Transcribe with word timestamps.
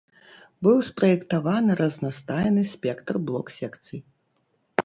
Быў 0.67 0.77
спраектаваны 0.87 1.71
разнастайны 1.81 2.61
спектр 2.73 3.23
блок-секцый. 3.29 4.01